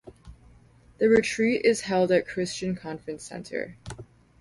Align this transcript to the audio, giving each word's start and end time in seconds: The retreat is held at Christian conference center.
The 0.97 1.09
retreat 1.09 1.63
is 1.63 1.81
held 1.81 2.11
at 2.11 2.27
Christian 2.27 2.75
conference 2.75 3.23
center. 3.23 3.77